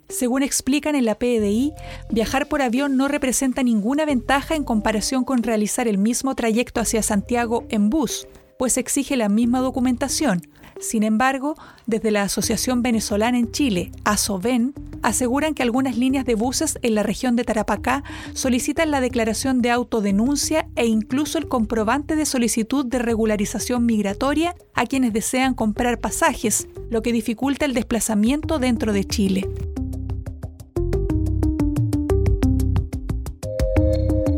Según 0.08 0.41
explican 0.41 0.96
en 0.96 1.05
la 1.05 1.13
PDI, 1.13 1.74
viajar 2.10 2.48
por 2.48 2.63
avión 2.63 2.98
no 2.98 3.08
representa 3.08 3.62
ninguna 3.62 4.03
ventaja 4.05 4.55
en 4.55 4.63
comparación 4.63 5.25
con 5.25 5.43
realizar 5.43 5.88
el 5.88 6.00
mismo 6.00 6.34
trayecto 6.34 6.81
hacia 6.81 7.03
Santiago 7.03 7.65
en 7.69 7.91
bus, 7.91 8.27
pues 8.58 8.77
exige 8.77 9.15
la 9.15 9.29
misma 9.29 9.60
documentación, 9.60 10.41
sin 10.79 11.03
embargo, 11.03 11.55
desde 11.86 12.12
la 12.12 12.24
Asociación 12.24 12.81
Venezolana 12.81 13.38
en 13.38 13.51
Chile, 13.51 13.91
ASOVEN, 14.05 14.74
aseguran 15.01 15.53
que 15.53 15.63
algunas 15.63 15.98
líneas 15.98 16.25
de 16.25 16.36
buses 16.36 16.79
en 16.81 16.95
la 16.95 17.03
región 17.03 17.36
de 17.36 17.43
Tarapacá 17.43 18.03
solicitan 18.33 18.91
la 18.91 19.01
declaración 19.01 19.62
de 19.62 19.71
autodenuncia 19.71 20.67
e 20.75 20.86
incluso 20.86 21.38
el 21.38 21.48
comprobante 21.48 22.15
de 22.15 22.25
solicitud 22.25 22.86
de 22.86 23.00
regularización 23.00 23.86
migratoria 23.86 24.55
a 24.74 24.86
quienes 24.86 25.13
desean 25.13 25.53
comprar 25.53 26.00
pasajes, 26.00 26.67
lo 26.89 27.01
que 27.01 27.12
dificulta 27.12 27.65
el 27.65 27.74
desplazamiento 27.74 28.59
dentro 28.59 28.93
de 28.93 29.03
Chile. 29.03 29.50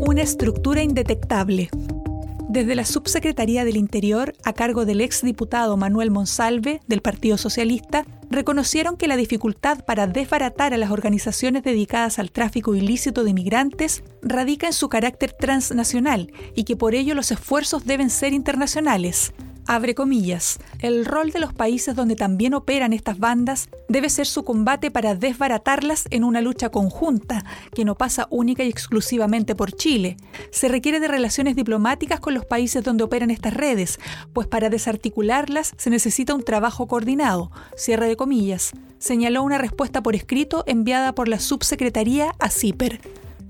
Una 0.06 0.22
estructura 0.22 0.82
indetectable. 0.82 1.70
Desde 2.52 2.74
la 2.74 2.84
Subsecretaría 2.84 3.64
del 3.64 3.78
Interior, 3.78 4.34
a 4.44 4.52
cargo 4.52 4.84
del 4.84 5.00
exdiputado 5.00 5.78
Manuel 5.78 6.10
Monsalve, 6.10 6.82
del 6.86 7.00
Partido 7.00 7.38
Socialista, 7.38 8.04
reconocieron 8.28 8.98
que 8.98 9.08
la 9.08 9.16
dificultad 9.16 9.86
para 9.86 10.06
desbaratar 10.06 10.74
a 10.74 10.76
las 10.76 10.90
organizaciones 10.90 11.62
dedicadas 11.62 12.18
al 12.18 12.30
tráfico 12.30 12.74
ilícito 12.74 13.24
de 13.24 13.32
migrantes 13.32 14.04
radica 14.20 14.66
en 14.66 14.74
su 14.74 14.90
carácter 14.90 15.32
transnacional 15.32 16.30
y 16.54 16.64
que 16.64 16.76
por 16.76 16.94
ello 16.94 17.14
los 17.14 17.30
esfuerzos 17.30 17.86
deben 17.86 18.10
ser 18.10 18.34
internacionales 18.34 19.32
abre 19.66 19.94
comillas, 19.94 20.58
el 20.80 21.04
rol 21.04 21.30
de 21.30 21.40
los 21.40 21.52
países 21.52 21.94
donde 21.94 22.16
también 22.16 22.54
operan 22.54 22.92
estas 22.92 23.18
bandas 23.18 23.68
debe 23.88 24.10
ser 24.10 24.26
su 24.26 24.44
combate 24.44 24.90
para 24.90 25.14
desbaratarlas 25.14 26.04
en 26.10 26.24
una 26.24 26.40
lucha 26.40 26.70
conjunta, 26.70 27.44
que 27.74 27.84
no 27.84 27.94
pasa 27.94 28.26
única 28.30 28.64
y 28.64 28.68
exclusivamente 28.68 29.54
por 29.54 29.72
Chile. 29.72 30.16
Se 30.50 30.68
requiere 30.68 31.00
de 31.00 31.08
relaciones 31.08 31.56
diplomáticas 31.56 32.20
con 32.20 32.34
los 32.34 32.44
países 32.44 32.82
donde 32.82 33.04
operan 33.04 33.30
estas 33.30 33.54
redes, 33.54 33.98
pues 34.32 34.46
para 34.46 34.70
desarticularlas 34.70 35.74
se 35.76 35.90
necesita 35.90 36.34
un 36.34 36.42
trabajo 36.42 36.86
coordinado, 36.86 37.50
cierre 37.76 38.08
de 38.08 38.16
comillas, 38.16 38.72
señaló 38.98 39.42
una 39.42 39.58
respuesta 39.58 40.02
por 40.02 40.14
escrito 40.14 40.64
enviada 40.66 41.14
por 41.14 41.28
la 41.28 41.40
subsecretaría 41.40 42.34
a 42.38 42.50
CIPER. 42.50 43.00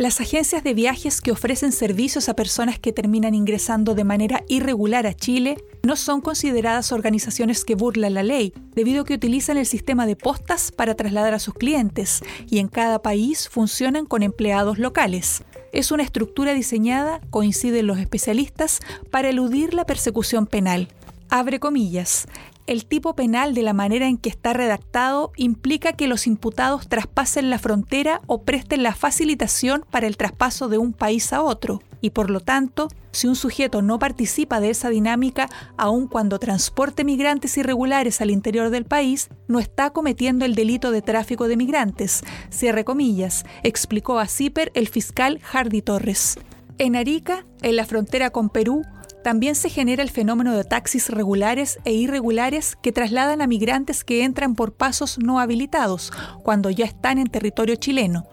Las 0.03 0.21
agencias 0.21 0.65
de 0.65 0.75
viajes 0.75 1.21
que 1.21 1.31
ofrecen 1.31 1.71
servicios 1.71 2.29
a 2.29 2.35
personas 2.35 2.77
que 2.77 2.93
terminan 2.93 3.37
ingresando 3.37 3.95
de 3.95 4.03
manera 4.03 4.43
irregular 4.49 5.07
a 5.07 5.15
Chile 5.15 5.59
no 5.85 5.95
son 5.95 6.21
consideradas 6.21 6.91
organizaciones 6.91 7.65
que 7.65 7.77
burlan 7.77 8.15
la 8.15 8.25
ley, 8.25 8.53
debido 8.75 9.03
a 9.03 9.05
que 9.05 9.15
utilizan 9.15 9.59
el 9.59 9.67
sistema 9.67 10.05
de 10.05 10.17
postas 10.17 10.73
para 10.73 10.97
trasladar 10.97 11.35
a 11.35 11.39
sus 11.39 11.55
clientes 11.55 12.25
y 12.51 12.59
en 12.59 12.67
cada 12.67 13.01
país 13.01 13.49
funcionan 13.49 14.05
con 14.05 14.25
empleados 14.25 14.81
locales. 14.81 15.45
Es 15.73 15.93
una 15.93 16.03
estructura 16.03 16.53
diseñada, 16.53 17.21
coinciden 17.31 17.87
los 17.87 18.01
especialistas, 18.01 18.81
para 19.13 19.29
eludir 19.29 19.73
la 19.73 19.87
persecución 19.87 20.49
penal. 20.49 20.89
Abre 21.31 21.61
comillas 21.61 22.27
el 22.67 22.87
tipo 22.87 23.15
penal 23.15 23.55
de 23.55 23.63
la 23.63 23.73
manera 23.73 24.07
en 24.07 24.19
que 24.19 24.29
está 24.29 24.53
redactado 24.53 25.33
implica 25.37 25.93
que 25.93 26.07
los 26.07 26.27
imputados 26.27 26.89
traspasen 26.89 27.51
la 27.51 27.59
frontera 27.59 28.21
o 28.27 28.43
presten 28.43 28.83
la 28.83 28.95
facilitación 28.95 29.85
para 29.91 30.07
el 30.07 30.17
traspaso 30.17 30.69
de 30.69 30.79
un 30.79 30.93
país 30.93 31.33
a 31.33 31.43
otro, 31.43 31.81
y 32.01 32.11
por 32.11 32.31
lo 32.31 32.41
tanto, 32.41 32.89
si 33.13 33.27
un 33.29 33.37
sujeto 33.37 33.83
no 33.83 33.99
participa 33.99 34.61
de 34.61 34.71
esa 34.71 34.91
dinámica, 34.91 35.49
aun 35.77 36.07
cuando 36.07 36.39
transporte 36.39 37.05
migrantes 37.05 37.57
irregulares 37.57 38.21
al 38.21 38.31
interior 38.31 38.71
del 38.71 38.85
país, 38.85 39.29
no 39.49 39.59
está 39.59 39.91
cometiendo 39.91 40.45
el 40.45 40.55
delito 40.55 40.91
de 40.91 41.03
tráfico 41.03 41.49
de 41.49 41.57
migrantes, 41.57 42.23
cierre 42.51 42.85
comillas, 42.85 43.45
explicó 43.63 44.19
a 44.19 44.27
CIPER 44.27 44.73
el 44.75 44.89
fiscal 44.89 45.41
Hardy 45.43 45.83
Torres. 45.83 46.39
En 46.79 46.97
Arica, 46.97 47.45
en 47.61 47.77
la 47.77 47.87
frontera 47.87 48.31
con 48.31 48.49
Perú, 48.49 48.83
también 49.23 49.55
se 49.55 49.71
genera 49.71 50.03
el 50.03 50.11
fenómeno 50.11 50.55
de 50.55 50.65
taxis 50.65 51.09
regulares 51.09 51.79
e 51.85 51.93
irregulares 51.93 52.77
que 52.83 52.93
trasladan 52.93 53.41
a 53.41 53.47
migrantes 53.47 54.05
que 54.05 54.25
entran 54.25 54.55
por 54.55 54.73
pasos 54.73 55.19
no 55.19 55.41
habilitados 55.41 56.13
cuando 56.43 56.71
ya 56.71 56.85
están 56.85 57.19
en 57.19 57.29
territorio 57.29 57.77
chileno. 57.77 58.27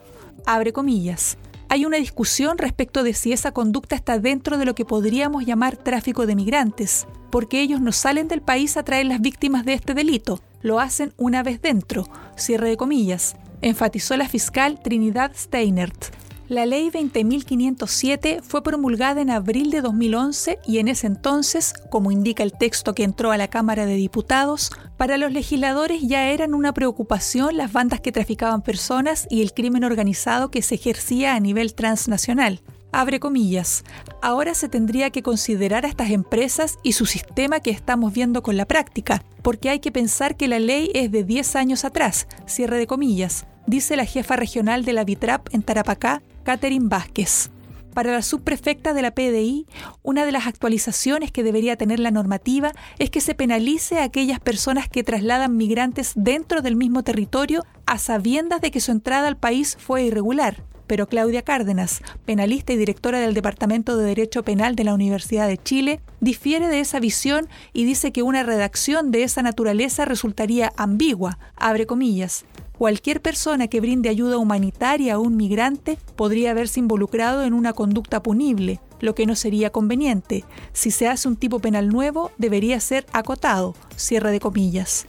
Abre 0.46 0.72
comillas. 0.72 1.38
Hay 1.68 1.84
una 1.86 1.98
discusión 1.98 2.58
respecto 2.58 3.04
de 3.04 3.14
si 3.14 3.32
esa 3.32 3.52
conducta 3.52 3.94
está 3.94 4.18
dentro 4.18 4.58
de 4.58 4.64
lo 4.64 4.74
que 4.74 4.84
podríamos 4.84 5.46
llamar 5.46 5.76
tráfico 5.76 6.26
de 6.26 6.34
migrantes, 6.34 7.06
porque 7.30 7.60
ellos 7.60 7.80
no 7.80 7.92
salen 7.92 8.26
del 8.26 8.42
país 8.42 8.76
a 8.76 8.82
traer 8.82 9.06
las 9.06 9.20
víctimas 9.20 9.64
de 9.64 9.74
este 9.74 9.94
delito, 9.94 10.40
lo 10.62 10.80
hacen 10.80 11.12
una 11.16 11.44
vez 11.44 11.62
dentro, 11.62 12.08
cierre 12.36 12.70
de 12.70 12.76
comillas, 12.76 13.36
enfatizó 13.62 14.16
la 14.16 14.28
fiscal 14.28 14.80
Trinidad 14.82 15.32
Steinert. 15.36 16.19
La 16.50 16.66
ley 16.66 16.90
20.507 16.90 18.42
fue 18.42 18.64
promulgada 18.64 19.20
en 19.20 19.30
abril 19.30 19.70
de 19.70 19.82
2011 19.82 20.58
y 20.66 20.78
en 20.78 20.88
ese 20.88 21.06
entonces, 21.06 21.72
como 21.90 22.10
indica 22.10 22.42
el 22.42 22.50
texto 22.50 22.92
que 22.92 23.04
entró 23.04 23.30
a 23.30 23.36
la 23.36 23.46
Cámara 23.46 23.86
de 23.86 23.94
Diputados, 23.94 24.72
para 24.96 25.16
los 25.16 25.30
legisladores 25.30 26.02
ya 26.02 26.26
eran 26.26 26.52
una 26.52 26.74
preocupación 26.74 27.56
las 27.56 27.72
bandas 27.72 28.00
que 28.00 28.10
traficaban 28.10 28.62
personas 28.62 29.28
y 29.30 29.42
el 29.42 29.54
crimen 29.54 29.84
organizado 29.84 30.50
que 30.50 30.60
se 30.62 30.74
ejercía 30.74 31.36
a 31.36 31.40
nivel 31.40 31.72
transnacional. 31.72 32.62
Abre 32.90 33.20
comillas. 33.20 33.84
Ahora 34.20 34.54
se 34.54 34.68
tendría 34.68 35.10
que 35.10 35.22
considerar 35.22 35.84
a 35.84 35.88
estas 35.88 36.10
empresas 36.10 36.80
y 36.82 36.94
su 36.94 37.06
sistema 37.06 37.60
que 37.60 37.70
estamos 37.70 38.12
viendo 38.12 38.42
con 38.42 38.56
la 38.56 38.66
práctica, 38.66 39.22
porque 39.42 39.70
hay 39.70 39.78
que 39.78 39.92
pensar 39.92 40.36
que 40.36 40.48
la 40.48 40.58
ley 40.58 40.90
es 40.94 41.12
de 41.12 41.22
10 41.22 41.54
años 41.54 41.84
atrás, 41.84 42.26
cierre 42.46 42.78
de 42.78 42.88
comillas, 42.88 43.46
dice 43.68 43.94
la 43.94 44.04
jefa 44.04 44.34
regional 44.34 44.84
de 44.84 44.94
la 44.94 45.04
Vitrap 45.04 45.46
en 45.54 45.62
Tarapacá, 45.62 46.22
Catherine 46.50 46.88
Vázquez. 46.88 47.48
Para 47.94 48.10
la 48.10 48.22
subprefecta 48.22 48.92
de 48.92 49.02
la 49.02 49.12
PDI, 49.12 49.68
una 50.02 50.24
de 50.24 50.32
las 50.32 50.48
actualizaciones 50.48 51.30
que 51.30 51.44
debería 51.44 51.76
tener 51.76 52.00
la 52.00 52.10
normativa 52.10 52.72
es 52.98 53.08
que 53.08 53.20
se 53.20 53.36
penalice 53.36 54.00
a 54.00 54.02
aquellas 54.02 54.40
personas 54.40 54.88
que 54.88 55.04
trasladan 55.04 55.56
migrantes 55.56 56.10
dentro 56.16 56.60
del 56.60 56.74
mismo 56.74 57.04
territorio 57.04 57.62
a 57.86 57.98
sabiendas 57.98 58.60
de 58.60 58.72
que 58.72 58.80
su 58.80 58.90
entrada 58.90 59.28
al 59.28 59.36
país 59.36 59.78
fue 59.78 60.02
irregular 60.02 60.64
pero 60.90 61.06
Claudia 61.06 61.42
Cárdenas, 61.42 62.02
penalista 62.24 62.72
y 62.72 62.76
directora 62.76 63.20
del 63.20 63.32
Departamento 63.32 63.96
de 63.96 64.06
Derecho 64.06 64.42
Penal 64.42 64.74
de 64.74 64.82
la 64.82 64.92
Universidad 64.92 65.46
de 65.46 65.56
Chile, 65.56 66.00
difiere 66.18 66.66
de 66.66 66.80
esa 66.80 66.98
visión 66.98 67.48
y 67.72 67.84
dice 67.84 68.10
que 68.10 68.24
una 68.24 68.42
redacción 68.42 69.12
de 69.12 69.22
esa 69.22 69.40
naturaleza 69.40 70.04
resultaría 70.04 70.72
ambigua, 70.76 71.38
abre 71.54 71.86
comillas. 71.86 72.44
Cualquier 72.76 73.22
persona 73.22 73.68
que 73.68 73.80
brinde 73.80 74.08
ayuda 74.08 74.36
humanitaria 74.36 75.14
a 75.14 75.18
un 75.20 75.36
migrante 75.36 75.96
podría 76.16 76.50
haberse 76.50 76.80
involucrado 76.80 77.44
en 77.44 77.54
una 77.54 77.72
conducta 77.72 78.20
punible, 78.20 78.80
lo 78.98 79.14
que 79.14 79.26
no 79.26 79.36
sería 79.36 79.70
conveniente. 79.70 80.42
Si 80.72 80.90
se 80.90 81.06
hace 81.06 81.28
un 81.28 81.36
tipo 81.36 81.60
penal 81.60 81.88
nuevo, 81.88 82.32
debería 82.36 82.80
ser 82.80 83.06
acotado, 83.12 83.76
cierre 83.94 84.32
de 84.32 84.40
comillas. 84.40 85.06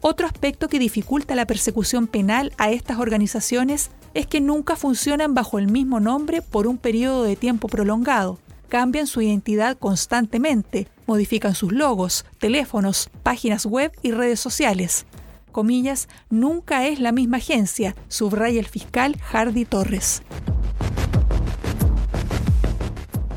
Otro 0.00 0.28
aspecto 0.28 0.68
que 0.68 0.78
dificulta 0.78 1.34
la 1.34 1.46
persecución 1.46 2.06
penal 2.06 2.52
a 2.56 2.70
estas 2.70 3.00
organizaciones 3.00 3.90
es 4.14 4.26
que 4.26 4.40
nunca 4.40 4.76
funcionan 4.76 5.34
bajo 5.34 5.58
el 5.58 5.70
mismo 5.70 6.00
nombre 6.00 6.40
por 6.40 6.66
un 6.66 6.78
periodo 6.78 7.24
de 7.24 7.36
tiempo 7.36 7.68
prolongado. 7.68 8.38
Cambian 8.68 9.06
su 9.06 9.20
identidad 9.20 9.76
constantemente, 9.76 10.88
modifican 11.06 11.54
sus 11.54 11.72
logos, 11.72 12.24
teléfonos, 12.38 13.10
páginas 13.22 13.66
web 13.66 13.92
y 14.02 14.12
redes 14.12 14.40
sociales. 14.40 15.04
Comillas, 15.52 16.08
nunca 16.30 16.86
es 16.86 16.98
la 16.98 17.12
misma 17.12 17.36
agencia, 17.36 17.94
subraya 18.08 18.58
el 18.58 18.66
fiscal 18.66 19.16
Hardy 19.20 19.64
Torres. 19.64 20.22